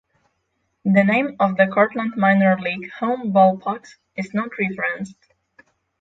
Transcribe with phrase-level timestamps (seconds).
[0.83, 5.15] The name of the Cortland minor league home ballpark(s) is not referenced.